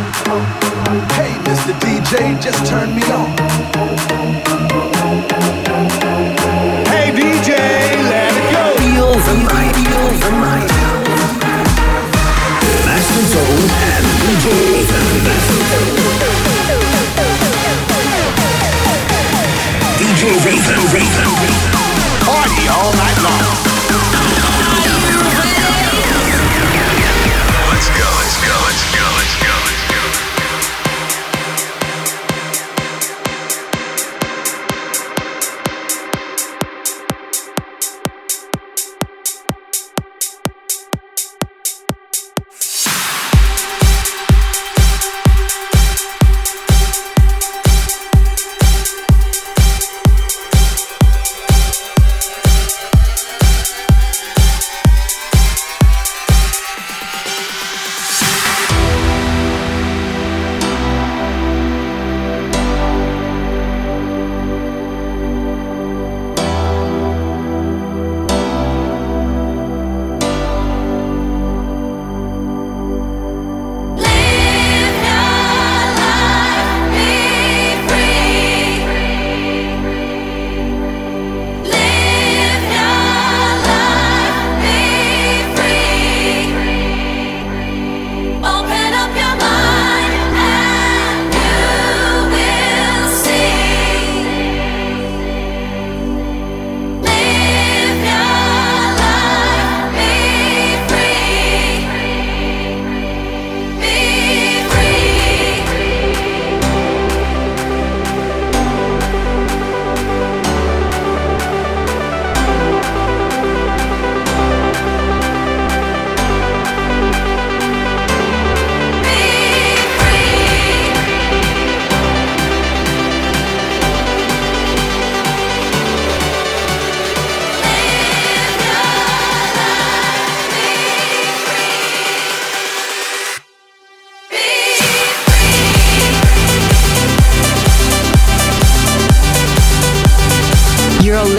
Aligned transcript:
Hey, 0.00 1.36
Mr. 1.44 1.72
DJ, 1.80 2.40
just 2.40 2.64
turn 2.64 2.94
me 2.94 3.02
on. 3.12 3.28
Hey, 6.88 7.12
DJ, 7.12 7.52
let 8.08 8.32
it 8.32 8.46
go. 8.48 8.64
Feel 8.80 9.12
the 9.12 9.36
night, 9.44 9.74
feel 9.76 10.08
the 10.24 10.30
night. 10.40 10.70
Master 12.86 13.24
Zone 13.28 13.68
and 13.92 14.06
DJ 14.24 14.46
Ethan. 14.80 15.06
DJ 20.00 20.22
Ethan, 20.48 20.80
Ethan. 20.96 21.30
Party 22.24 22.68
all 22.68 22.92
night 22.94 23.18
long. 23.22 23.69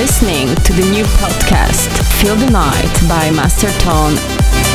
Listening 0.02 0.48
to 0.64 0.74
the 0.74 0.90
new 0.90 1.04
podcast, 1.22 1.92
Feel 2.20 2.36
the 2.36 2.50
Night 2.50 2.92
by 3.08 3.30
Master 3.30 3.70
Tone. 3.78 4.71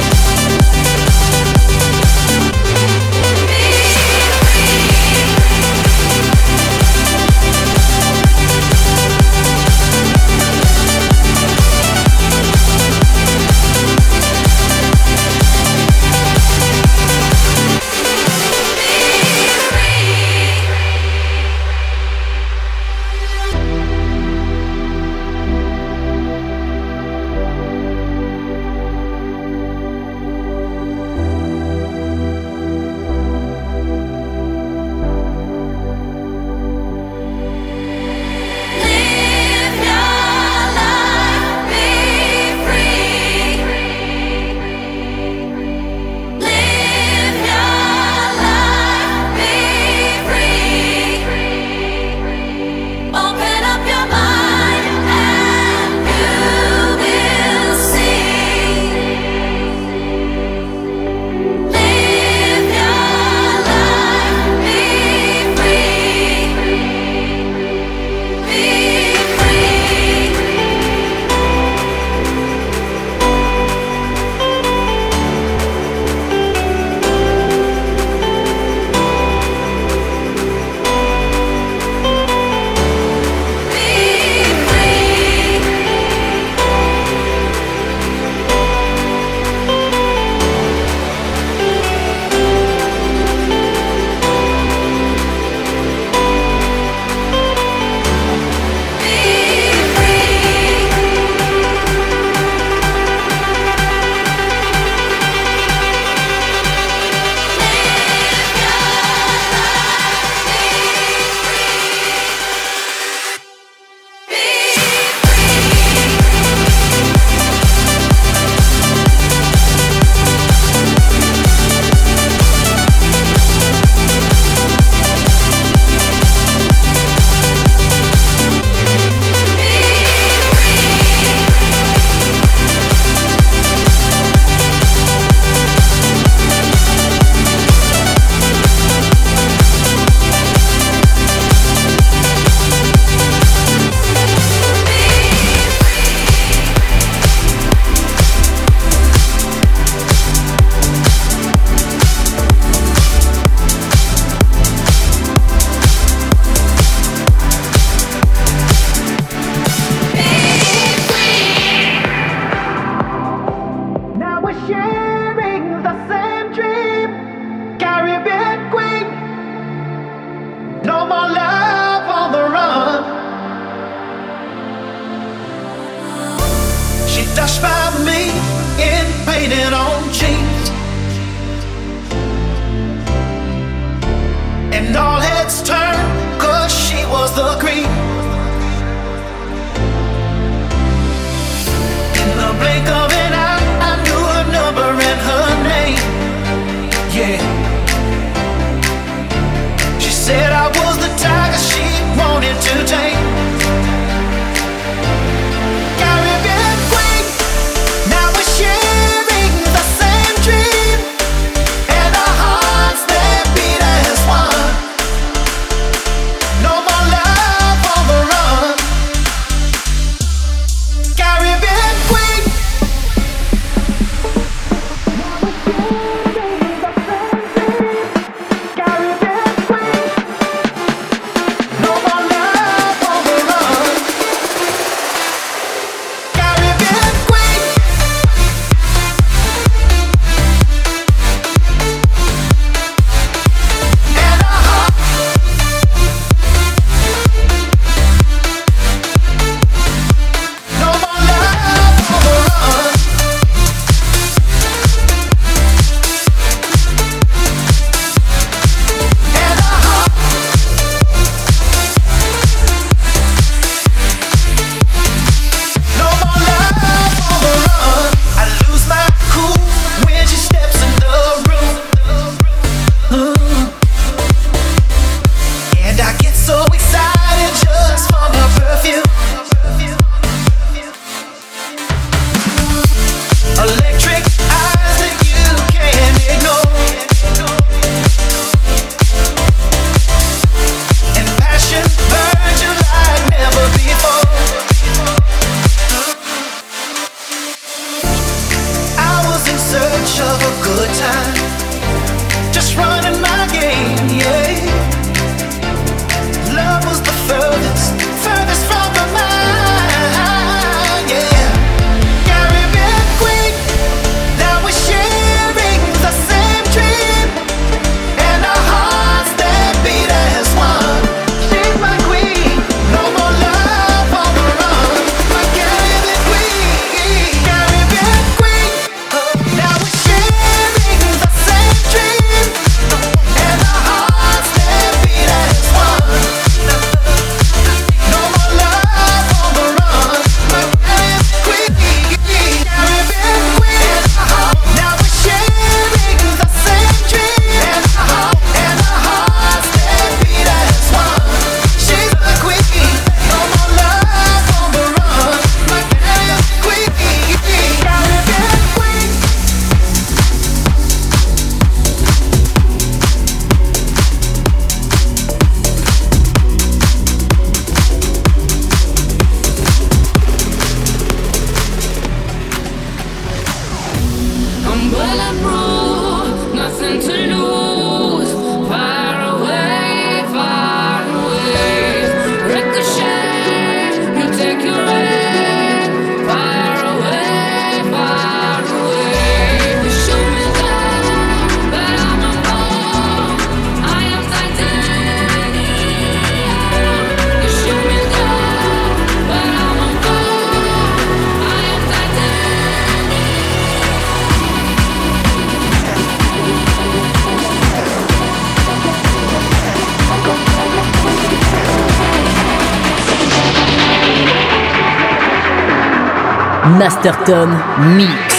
Masterton 417.07 417.51
Mix. 417.97 418.36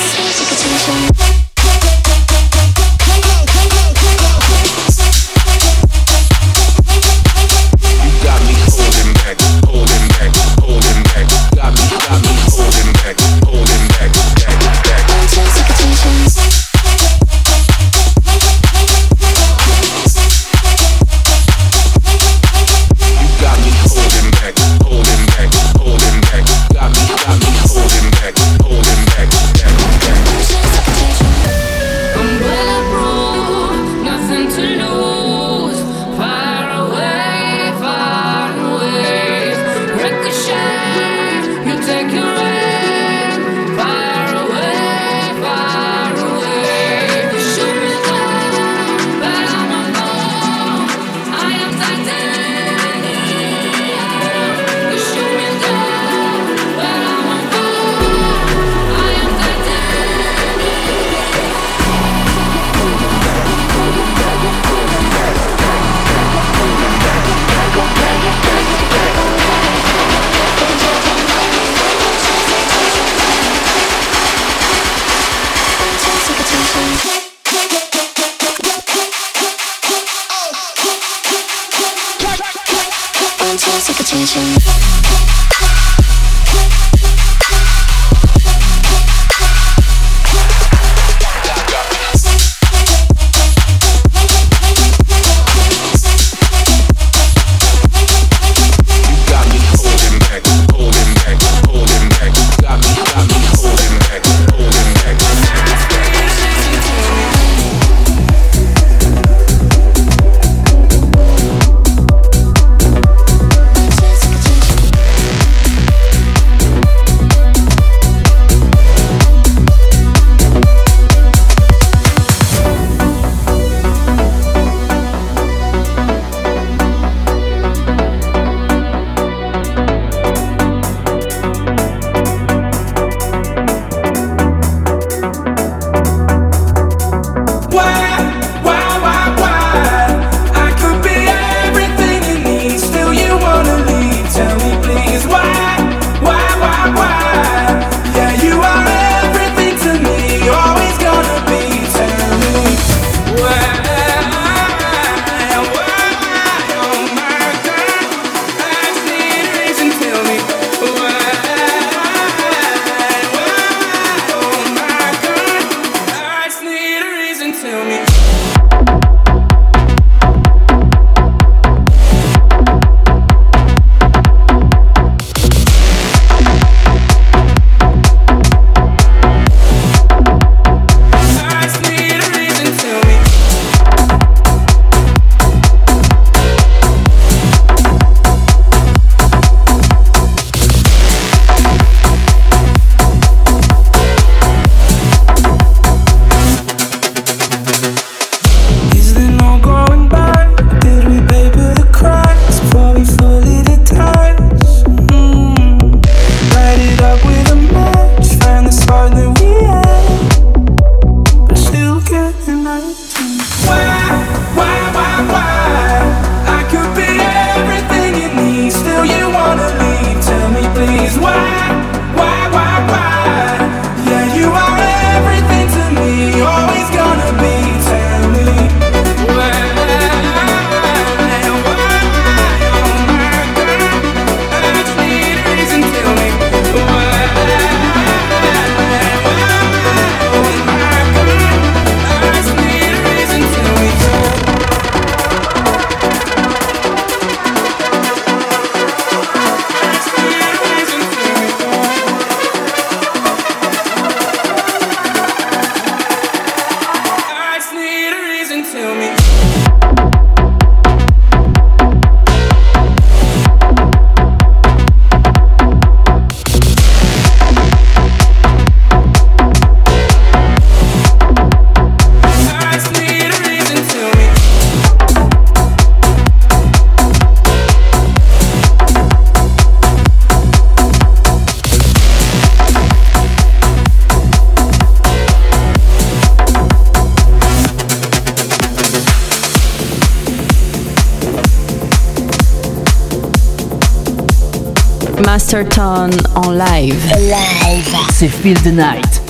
Masterton 295.50 296.10
en 296.36 296.52
live. 296.52 297.10
Live. 297.20 297.96
C'est 298.12 298.28
Feel 298.28 298.62
the 298.64 298.74
Night. 298.74 299.22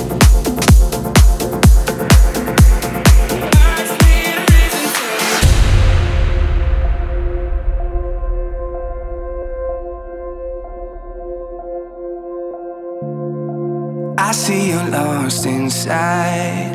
I 14.18 14.32
see 14.32 14.72
you 14.72 14.80
lost 14.90 15.46
inside. 15.46 16.74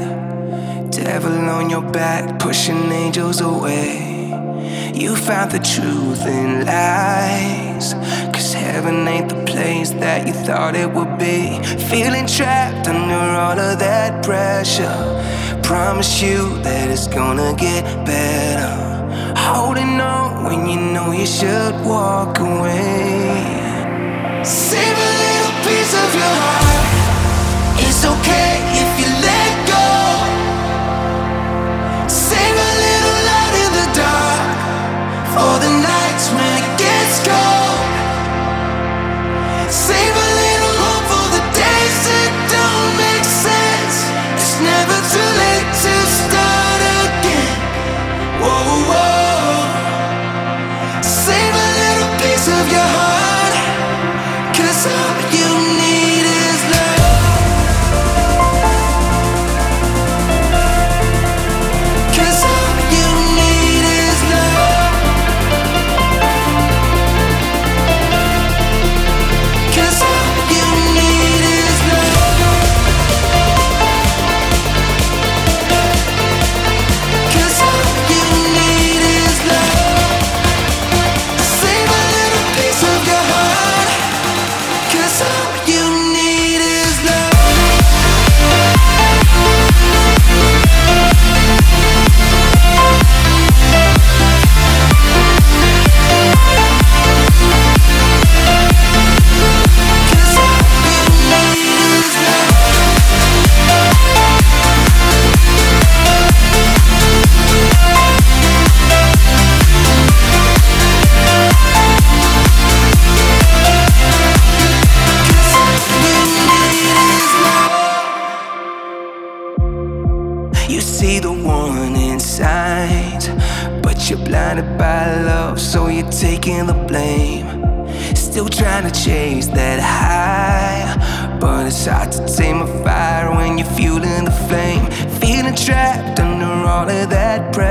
Devil 0.92 1.48
on 1.48 1.68
your 1.68 1.82
back, 1.82 2.38
pushing 2.38 2.92
angels 2.92 3.40
away. 3.40 4.12
You 4.94 5.16
found 5.16 5.50
the 5.50 5.58
truth 5.58 6.24
in 6.28 6.64
lies. 6.64 7.96
Cause 8.42 8.54
heaven 8.54 9.06
ain't 9.06 9.28
the 9.28 9.40
place 9.44 9.90
that 10.02 10.26
you 10.26 10.32
thought 10.32 10.74
it 10.74 10.90
would 10.92 11.16
be. 11.16 11.62
Feeling 11.90 12.26
trapped 12.26 12.88
under 12.88 13.22
all 13.38 13.56
of 13.56 13.78
that 13.78 14.24
pressure. 14.24 14.98
Promise 15.62 16.20
you 16.20 16.58
that 16.66 16.90
it's 16.90 17.06
gonna 17.06 17.54
get 17.54 17.84
better. 18.04 18.74
Holding 19.38 20.00
on 20.00 20.42
when 20.42 20.66
you 20.66 20.80
know 20.92 21.12
you 21.12 21.24
should 21.24 21.74
walk 21.86 22.40
away. 22.40 23.30
Save 24.42 24.98
a 25.08 25.12
little 25.22 25.54
piece 25.62 25.94
of 26.02 26.10
your 26.20 26.34
heart. 26.42 27.78
It's 27.86 28.02
okay 28.14 28.58
if 28.82 28.90
you 28.98 29.08
let 29.30 29.52
go. 29.70 29.86
Save 32.10 32.56
a 32.70 32.72
little 32.86 33.18
light 33.30 33.54
in 33.64 33.70
the 33.78 33.88
dark 34.02 34.42
for 35.30 35.52
the 35.62 35.71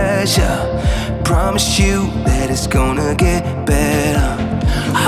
pressure. 0.01 0.57
Promise 1.23 1.79
you 1.79 2.09
that 2.25 2.49
it's 2.49 2.67
gonna 2.67 3.13
get 3.15 3.43
better. 3.65 4.29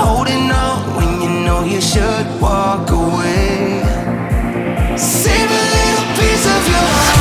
Holding 0.00 0.50
on 0.64 0.76
when 0.96 1.10
you 1.22 1.30
know 1.46 1.60
you 1.64 1.80
should 1.80 2.26
walk 2.40 2.90
away. 2.90 3.82
Save 4.96 5.50
a 5.60 5.64
little 5.74 6.06
piece 6.18 6.46
of 6.54 6.62
your 6.72 6.86
heart. 6.94 7.13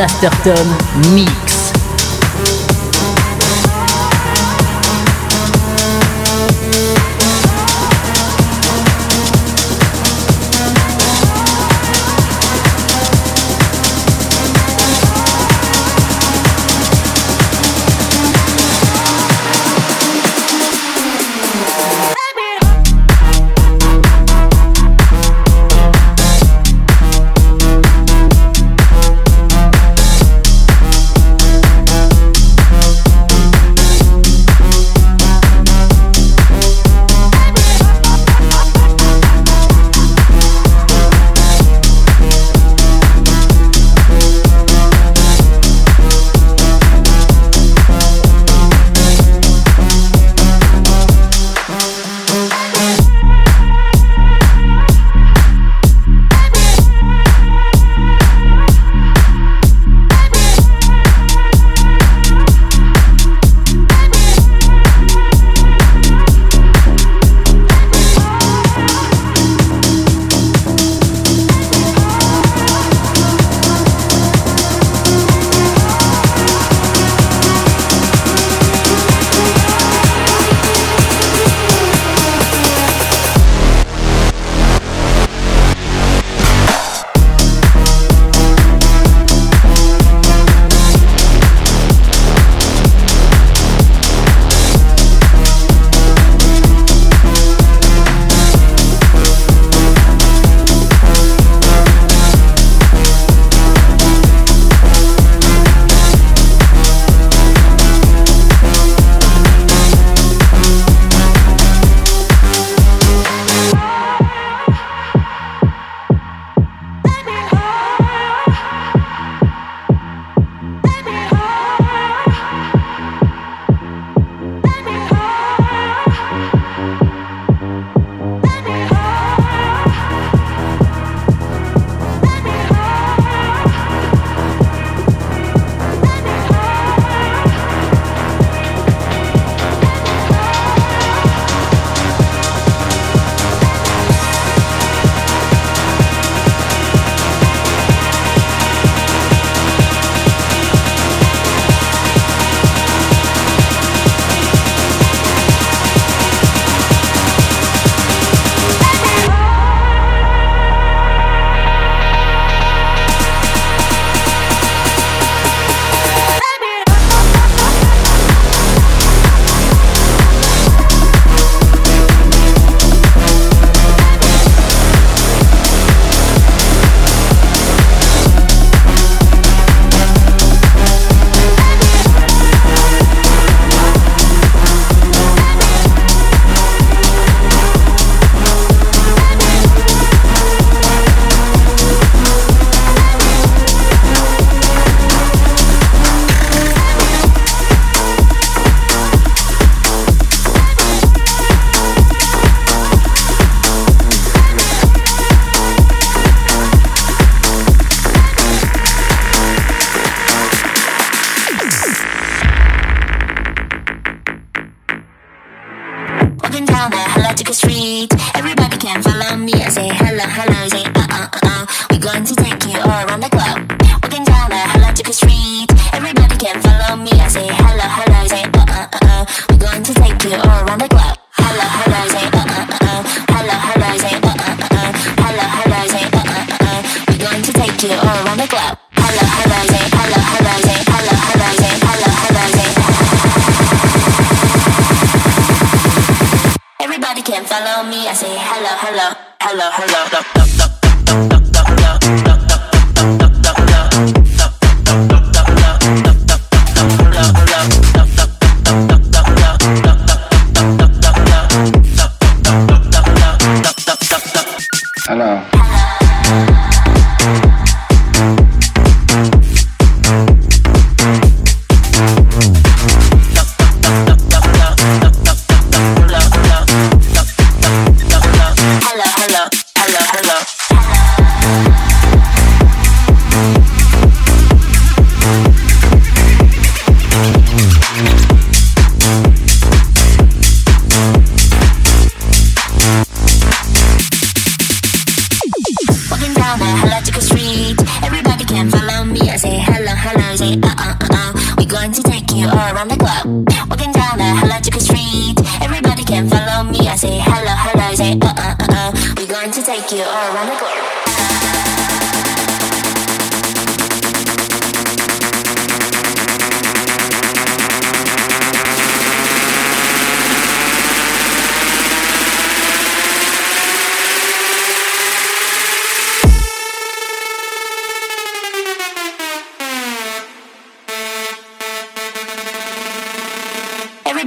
Masterton 0.00 0.66
Mix. 1.12 1.49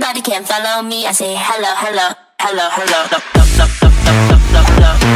Everybody 0.03 0.31
can 0.31 0.43
follow 0.43 0.83
me. 0.83 1.05
I 1.07 1.13
say 1.13 1.33
hello, 1.33 1.71
hello, 1.79 2.11
hello, 2.37 2.67
hello. 2.75 3.07
Hello, 4.43 5.12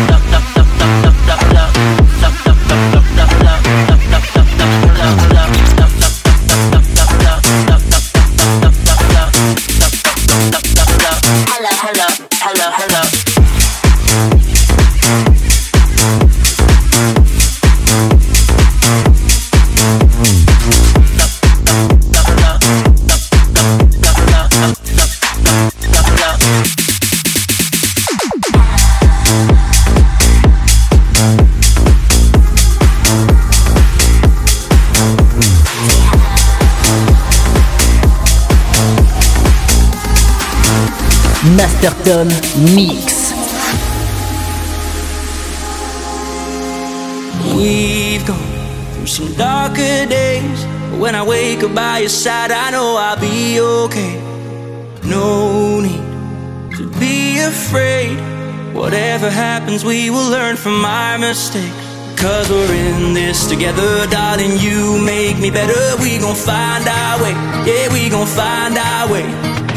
from 60.58 60.84
our 60.84 61.18
mistakes. 61.18 61.76
Cause 62.18 62.50
we're 62.50 62.74
in 62.74 63.14
this 63.14 63.46
together, 63.48 64.08
darling. 64.08 64.58
You 64.58 64.98
make 65.06 65.38
me 65.38 65.52
better. 65.52 65.78
We 66.02 66.18
gon' 66.18 66.36
find 66.36 66.84
our 66.88 67.22
way. 67.22 67.34
Yeah, 67.70 67.94
we 67.94 68.10
gon' 68.10 68.26
find 68.26 68.74
our 68.76 69.06
way. 69.14 69.26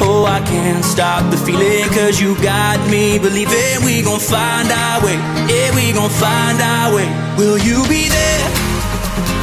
Oh, 0.00 0.24
I 0.24 0.40
can't 0.40 0.84
stop 0.84 1.30
the 1.30 1.36
feeling. 1.36 1.84
Cause 1.92 2.18
you 2.18 2.34
got 2.40 2.80
me 2.88 3.18
believing 3.18 3.84
we 3.84 4.00
gon' 4.00 4.20
find 4.20 4.72
our 4.72 5.04
way. 5.04 5.16
Yeah, 5.52 5.68
we 5.76 5.92
gon' 5.92 6.08
find 6.08 6.56
our 6.60 6.96
way. 6.96 7.08
Will 7.36 7.58
you 7.60 7.84
be 7.92 8.08
there 8.08 8.44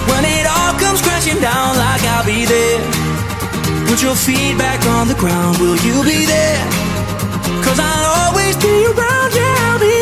when 0.10 0.26
it 0.26 0.46
all 0.50 0.74
comes 0.82 1.02
crashing 1.06 1.40
down 1.40 1.78
like 1.78 2.02
I'll 2.18 2.26
be 2.26 2.46
there? 2.46 2.82
Put 3.86 4.02
your 4.02 4.16
feet 4.16 4.58
back 4.58 4.82
on 4.98 5.08
the 5.08 5.16
ground. 5.16 5.60
Will 5.62 5.78
you 5.86 6.02
be 6.04 6.26
there? 6.26 6.66
Cause 7.62 7.80
I'll 7.80 8.26
always 8.26 8.58
be 8.58 8.74
around. 8.90 9.30
Yeah, 9.38 9.70
I'll 9.70 9.80
be 9.80 9.97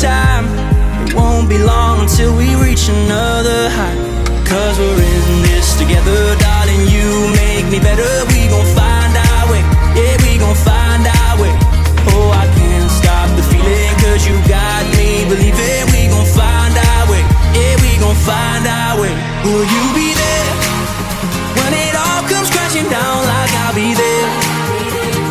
time. 0.00 0.48
It 1.04 1.12
won't 1.12 1.48
be 1.48 1.58
long 1.58 2.00
until 2.00 2.32
we 2.32 2.56
reach 2.56 2.88
another 2.88 3.68
height. 3.68 4.00
Cause 4.48 4.78
we're 4.80 4.96
in 4.96 5.28
this 5.44 5.76
together, 5.76 6.34
darling. 6.40 6.88
You 6.88 7.28
make 7.36 7.68
me 7.68 7.78
better. 7.84 8.08
We 8.32 8.48
gon' 8.48 8.64
find 8.72 9.12
our 9.12 9.44
way. 9.52 9.60
Yeah, 9.92 10.16
we 10.24 10.40
gon' 10.40 10.56
find 10.56 11.04
our 11.04 11.34
way. 11.36 11.52
Oh, 12.16 12.32
I 12.32 12.48
can't 12.56 12.90
stop 12.90 13.28
the 13.36 13.44
feeling. 13.44 13.92
Cause 14.00 14.24
you 14.24 14.40
got 14.48 14.88
me 14.96 15.28
believing 15.28 15.84
we 15.92 16.08
gon' 16.08 16.28
find 16.32 16.72
our 16.72 17.04
way. 17.12 17.22
Yeah, 17.52 17.76
we 17.84 17.92
gon' 18.00 18.16
find 18.24 18.64
our 18.64 18.96
way. 19.04 19.12
Will 19.44 19.66
you 19.68 19.84
be 19.92 20.16
there 20.16 20.52
when 21.60 21.72
it 21.76 21.92
all 21.92 22.24
comes 22.24 22.48
crashing 22.48 22.88
down 22.88 23.20
like 23.28 23.52
I'll 23.68 23.76
be 23.76 23.92
there? 23.92 24.28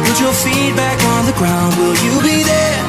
Put 0.06 0.22
your 0.22 0.36
feet 0.46 0.78
back 0.78 1.02
on 1.18 1.26
the 1.26 1.34
ground. 1.34 1.74
Will 1.74 1.98
you 2.06 2.22
be 2.22 2.46
there? 2.46 2.89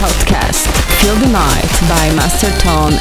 podcast 0.00 0.66
Feel 1.00 1.14
the 1.16 1.30
Night 1.32 1.72
by 1.88 2.14
Master 2.14 2.50
Tone 2.60 2.94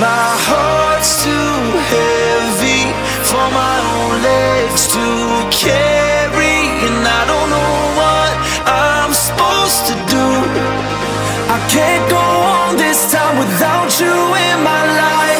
My 0.00 0.26
heart's 0.48 1.22
too 1.22 1.54
heavy 1.94 2.82
for 3.30 3.46
my 3.54 3.76
own 3.94 4.22
legs 4.22 4.82
to 4.94 5.06
carry, 5.50 6.58
and 6.86 7.00
I 7.18 7.22
don't 7.30 7.50
know 7.54 7.74
what 8.00 8.32
I'm 8.66 9.12
supposed 9.14 9.86
to 9.90 9.94
do. 10.12 10.26
I 11.56 11.58
can't 11.74 12.04
go 12.10 12.24
on 12.58 12.76
this 12.76 13.12
time 13.12 13.38
without 13.38 13.90
you 14.00 14.14
in 14.48 14.56
my 14.62 14.82
life. 15.02 15.33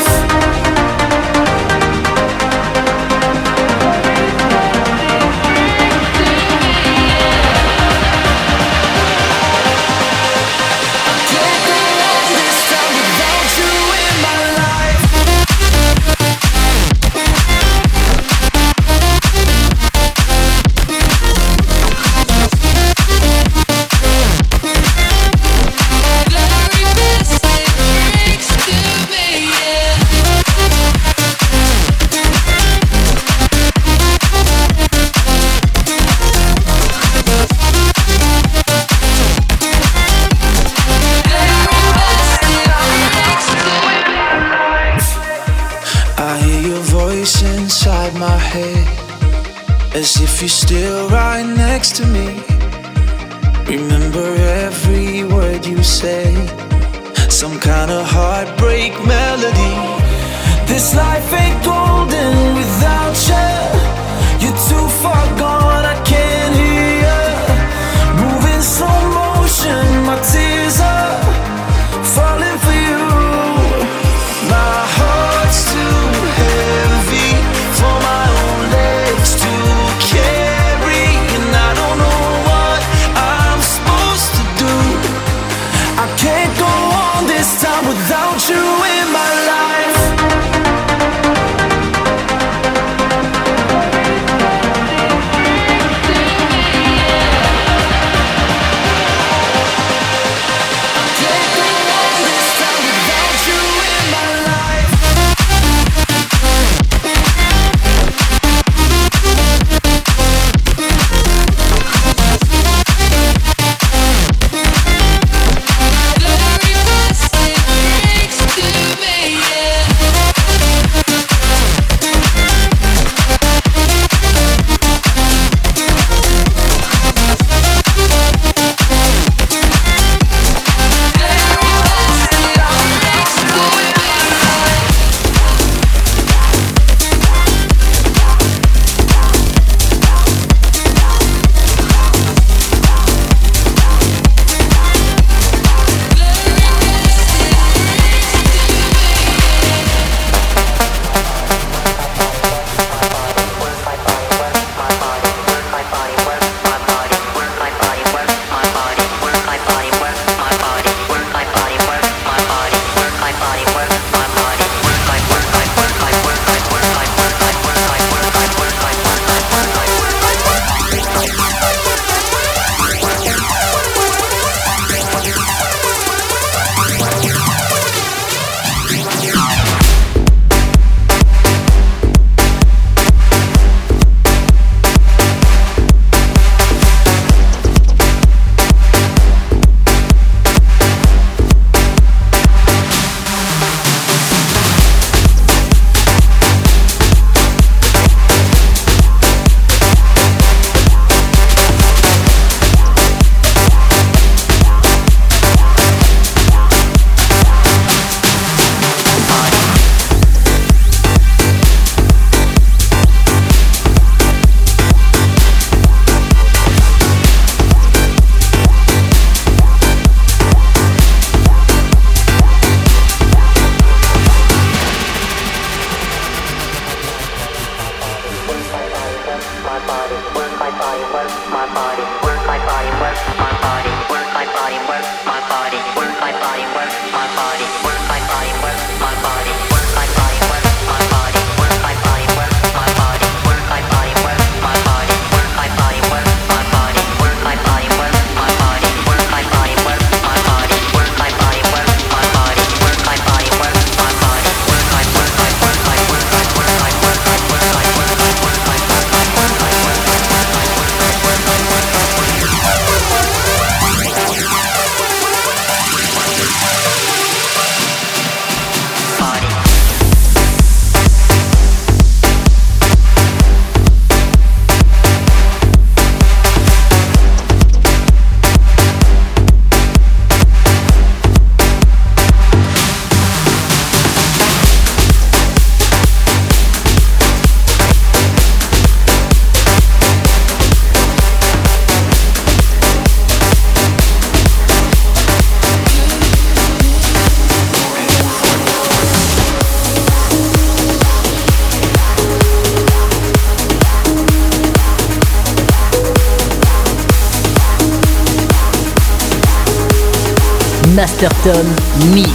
Masterton 311.25 311.67
Mix. 312.13 312.29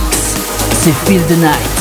C'est 0.81 0.91
Feel 1.05 1.21
the 1.27 1.37
Night. 1.37 1.78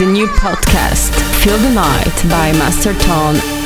the 0.00 0.06
new 0.06 0.26
podcast 0.28 1.14
Feel 1.44 1.58
the 1.58 1.70
Night 1.74 2.30
by 2.30 2.52
Master 2.52 2.94
Tone. 2.94 3.59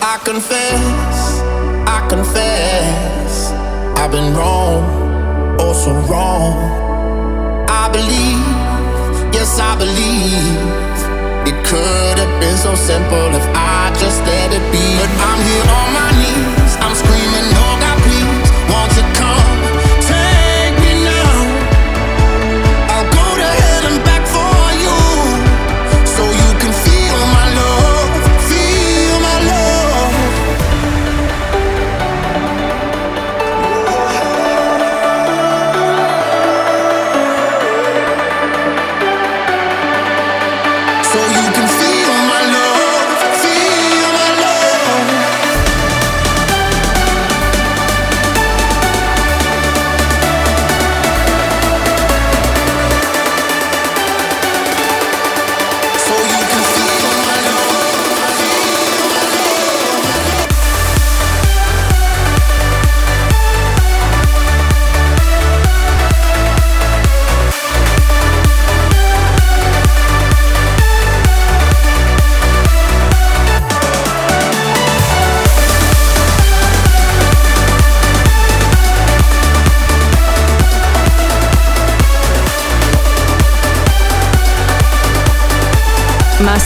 I 0.00 0.16
confess, 0.24 1.40
I 1.86 2.06
confess, 2.08 3.50
I've 3.98 4.12
been 4.12 4.32
wrong, 4.34 5.56
oh 5.58 5.72
so 5.72 5.92
wrong. 6.10 7.66
I 7.68 7.88
believe, 7.90 9.34
yes, 9.34 9.58
I 9.58 9.76
believe, 9.76 11.48
it 11.48 11.66
could 11.66 12.18
have 12.18 12.40
been 12.40 12.56
so 12.56 12.74
simple 12.76 13.34
if 13.34 13.46
I 13.54 13.90
just 13.98 14.20
let 14.22 14.52
it 14.52 14.72
be. 14.72 14.86
But 15.00 15.10
I'm 15.26 15.40
here 15.44 15.66
on 15.66 15.92
my 15.92 16.10
knees. 16.18 16.57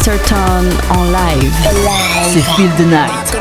Chesterton 0.04 0.68
en 0.90 1.04
live. 1.04 1.54
C'est 2.24 2.40
Feel 2.56 2.70
the 2.76 2.86
Night. 2.90 3.31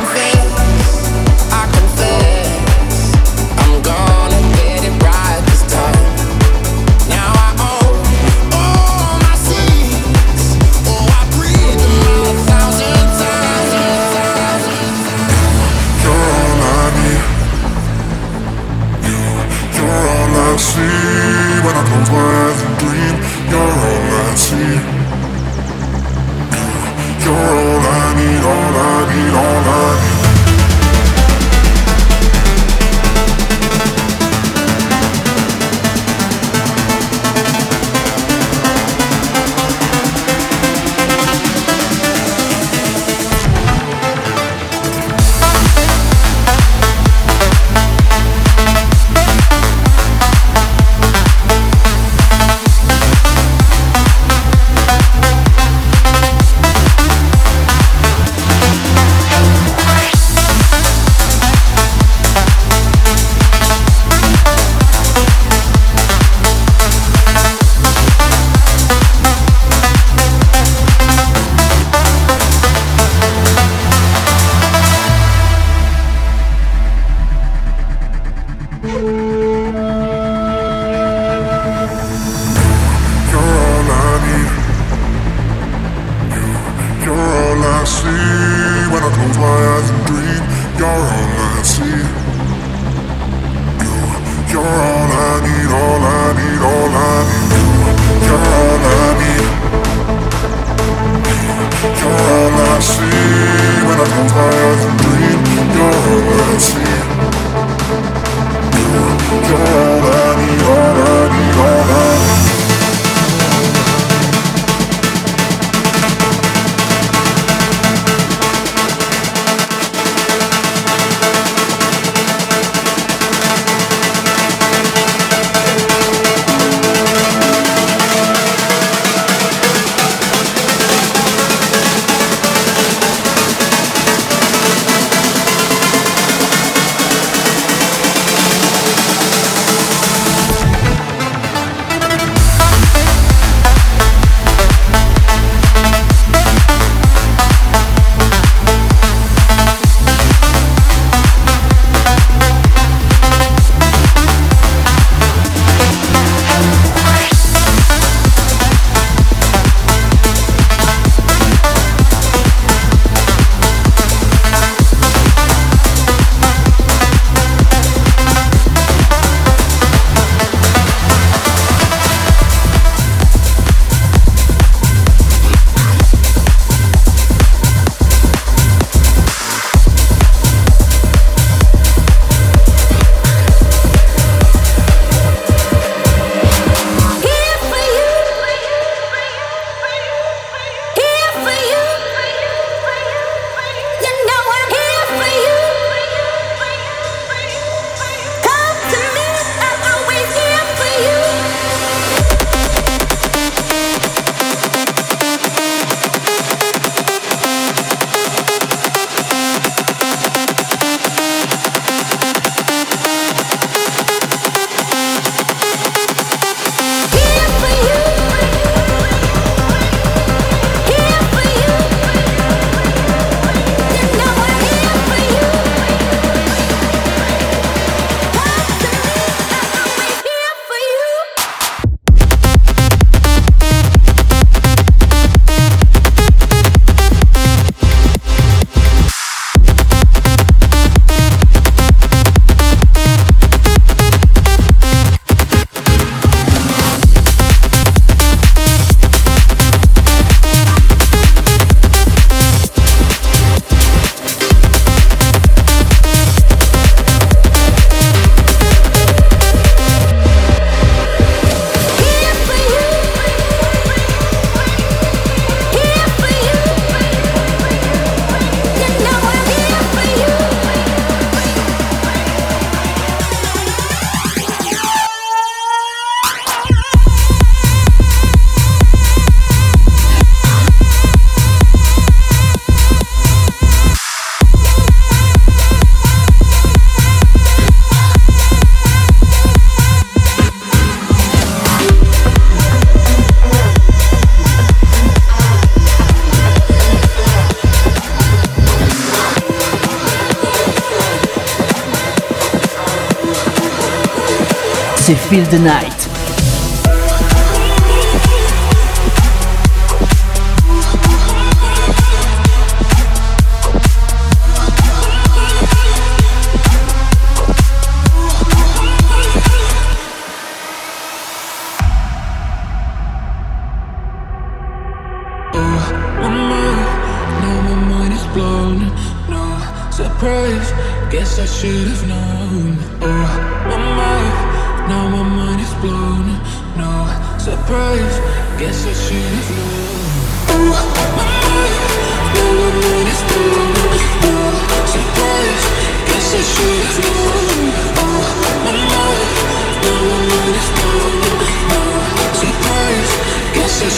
Feel 305.31 305.45
the 305.45 305.59
Night. 305.59 305.90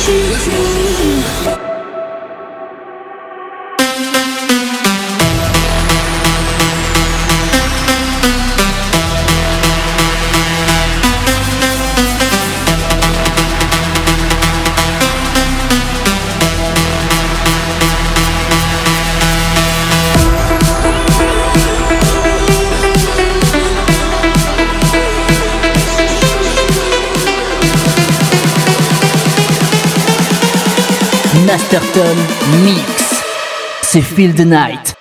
choose 0.06 0.48
me 0.50 0.63
Certain 31.74 32.16
Mix. 32.64 33.24
C'est 33.82 34.02
Feel 34.02 34.36
the 34.36 34.42
Night. 34.42 34.94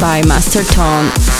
by 0.00 0.22
Master 0.26 0.62
Tone. 0.64 1.35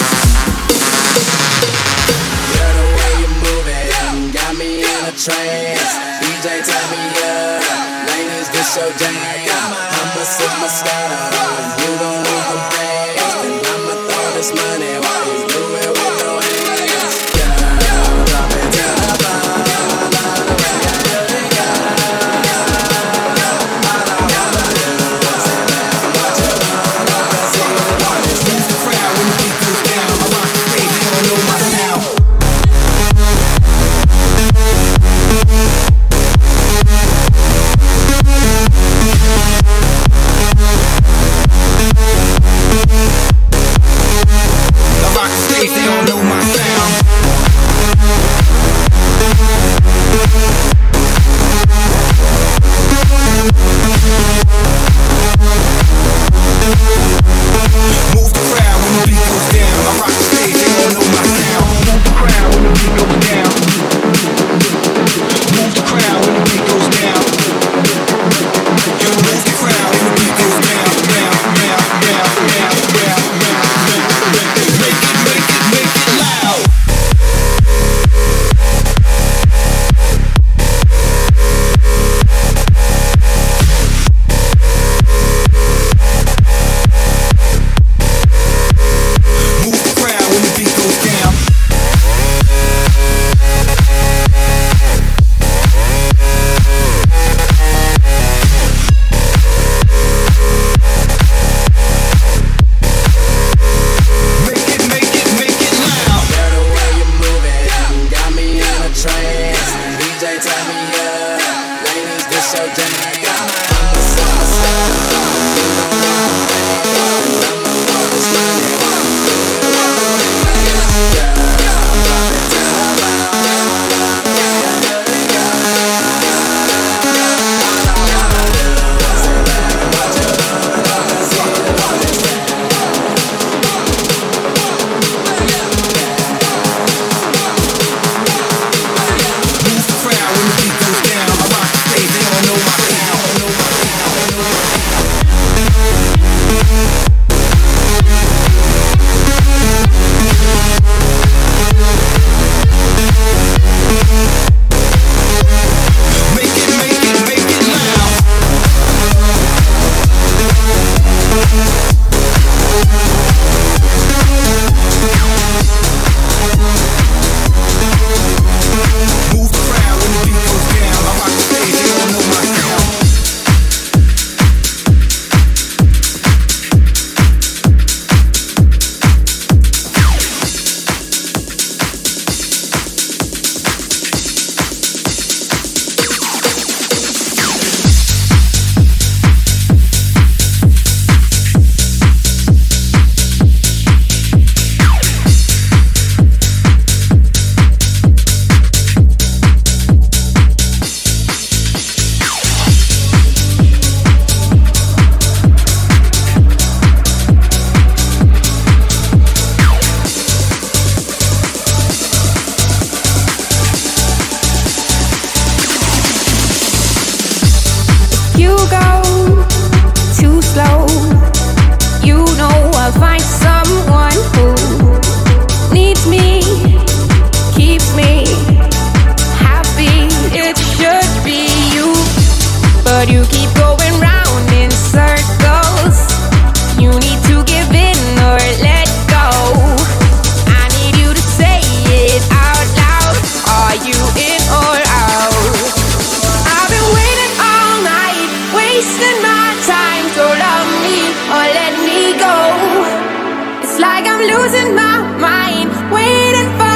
like 253.97 254.07
I'm 254.07 254.21
losing 254.21 254.75
my 254.75 254.99
mind, 255.17 255.91
waiting 255.91 256.57
for. 256.59 256.66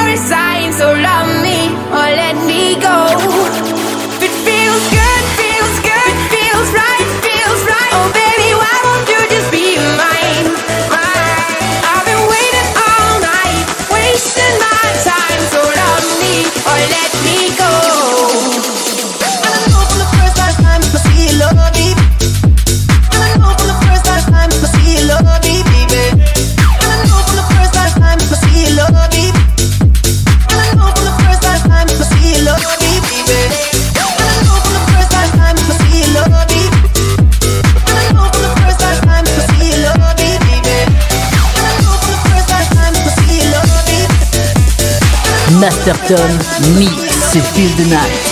Master 45.62 45.94
Tom, 46.08 46.28
Mix, 46.76 47.36
Feel 47.54 47.70
the 47.76 47.88
Night. 47.88 48.31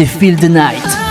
c'est 0.00 0.06
Feel 0.06 0.36
the 0.36 0.48
Night. 0.48 1.09